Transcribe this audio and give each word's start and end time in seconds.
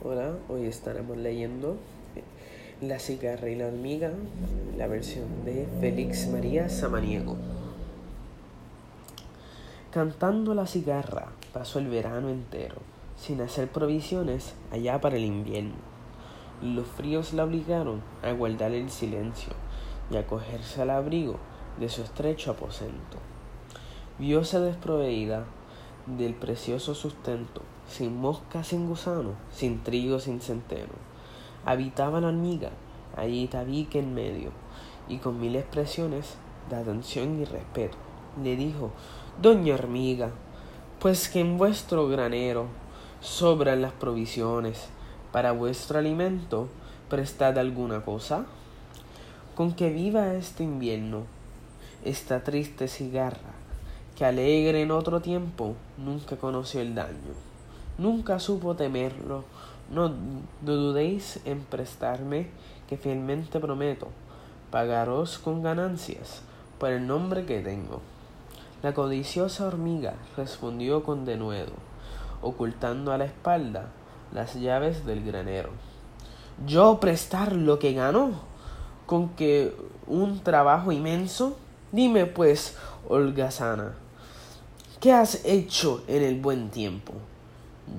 Hola, 0.00 0.36
hoy 0.48 0.66
estaremos 0.66 1.16
leyendo 1.16 1.76
La 2.80 3.00
cigarra 3.00 3.50
y 3.50 3.56
la 3.56 3.66
hormiga, 3.66 4.12
la 4.76 4.86
versión 4.86 5.44
de 5.44 5.66
Félix 5.80 6.28
María 6.28 6.68
Samaniego. 6.68 7.36
Cantando 9.90 10.54
la 10.54 10.68
cigarra 10.68 11.32
pasó 11.52 11.80
el 11.80 11.88
verano 11.88 12.28
entero, 12.28 12.76
sin 13.16 13.40
hacer 13.40 13.66
provisiones 13.72 14.54
allá 14.70 15.00
para 15.00 15.16
el 15.16 15.24
invierno. 15.24 15.74
Los 16.62 16.86
fríos 16.86 17.32
la 17.32 17.42
obligaron 17.42 18.00
a 18.22 18.30
guardar 18.30 18.70
el 18.70 18.90
silencio 18.90 19.52
y 20.12 20.16
a 20.16 20.28
cogerse 20.28 20.80
al 20.80 20.90
abrigo 20.90 21.38
de 21.80 21.88
su 21.88 22.02
estrecho 22.02 22.52
aposento. 22.52 23.18
Vióse 24.20 24.60
desproveída 24.60 25.44
del 26.06 26.34
precioso 26.34 26.94
sustento 26.94 27.62
sin 27.88 28.20
mosca, 28.20 28.64
sin 28.64 28.88
gusano, 28.88 29.32
sin 29.52 29.82
trigo, 29.82 30.20
sin 30.20 30.40
centeno. 30.40 30.94
Habitaba 31.64 32.20
la 32.20 32.28
hormiga, 32.28 32.70
allí 33.16 33.46
tabique 33.48 33.98
en 33.98 34.14
medio, 34.14 34.50
y 35.08 35.18
con 35.18 35.40
mil 35.40 35.56
expresiones 35.56 36.36
de 36.70 36.76
atención 36.76 37.40
y 37.40 37.44
respeto 37.44 37.96
le 38.42 38.56
dijo, 38.56 38.90
Doña 39.40 39.74
hormiga, 39.74 40.30
pues 41.00 41.28
que 41.28 41.40
en 41.40 41.58
vuestro 41.58 42.08
granero 42.08 42.66
sobran 43.20 43.82
las 43.82 43.92
provisiones, 43.92 44.88
para 45.32 45.52
vuestro 45.52 45.98
alimento 45.98 46.68
prestad 47.08 47.58
alguna 47.58 48.04
cosa. 48.04 48.46
Con 49.54 49.72
que 49.72 49.90
viva 49.90 50.34
este 50.34 50.62
invierno, 50.62 51.24
esta 52.04 52.44
triste 52.44 52.86
cigarra, 52.86 53.54
que 54.16 54.24
alegre 54.24 54.82
en 54.82 54.92
otro 54.92 55.20
tiempo 55.20 55.74
nunca 55.96 56.36
conoció 56.36 56.80
el 56.80 56.94
daño 56.94 57.48
nunca 57.98 58.38
supo 58.38 58.74
temerlo. 58.74 59.44
No, 59.90 60.12
dudéis 60.62 61.40
en 61.44 61.60
prestarme, 61.60 62.48
que 62.88 62.96
fielmente 62.96 63.60
prometo 63.60 64.08
pagaros 64.70 65.38
con 65.38 65.62
ganancias 65.62 66.42
por 66.78 66.90
el 66.90 67.06
nombre 67.06 67.44
que 67.44 67.60
tengo. 67.60 68.00
La 68.82 68.94
codiciosa 68.94 69.66
hormiga 69.66 70.14
respondió 70.36 71.02
con 71.02 71.24
denuedo, 71.24 71.72
ocultando 72.42 73.12
a 73.12 73.18
la 73.18 73.24
espalda 73.24 73.88
las 74.32 74.54
llaves 74.54 75.04
del 75.04 75.24
granero. 75.24 75.70
¿Yo 76.66 77.00
prestar 77.00 77.54
lo 77.54 77.78
que 77.78 77.92
gano? 77.92 78.32
¿Con 79.06 79.30
que 79.30 79.74
un 80.06 80.40
trabajo 80.40 80.92
inmenso? 80.92 81.56
Dime 81.92 82.26
pues, 82.26 82.76
holgazana, 83.08 83.94
¿qué 85.00 85.12
has 85.12 85.44
hecho 85.46 86.04
en 86.06 86.22
el 86.22 86.40
buen 86.40 86.70
tiempo? 86.70 87.14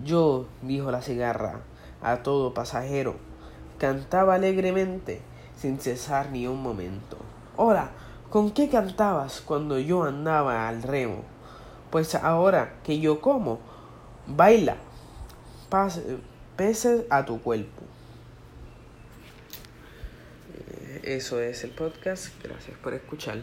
Yo, 0.06 0.48
dijo 0.62 0.92
la 0.92 1.02
cigarra, 1.02 1.62
a 2.02 2.24
todo 2.24 2.54
pasajero, 2.54 3.16
cantaba 3.78 4.36
alegremente, 4.36 5.22
sin 5.56 5.80
cesar 5.80 6.32
ni 6.32 6.48
un 6.48 6.62
momento. 6.62 7.18
Hola, 7.58 7.92
¿con 8.30 8.52
qué 8.52 8.70
cantabas 8.70 9.42
cuando 9.42 9.80
yo 9.80 10.04
andaba 10.04 10.68
al 10.68 10.84
remo? 10.84 11.24
Pues 11.90 12.16
ahora 12.16 12.76
que 12.84 13.00
yo 13.00 13.20
como, 13.20 13.60
baila, 14.28 14.78
peces 16.56 17.04
a 17.10 17.26
tu 17.26 17.42
cuerpo. 17.42 17.82
Eh, 20.54 21.02
eso 21.04 21.40
es 21.42 21.64
el 21.64 21.72
podcast. 21.72 22.28
Gracias 22.44 22.78
por 22.78 22.94
escuchar. 22.94 23.40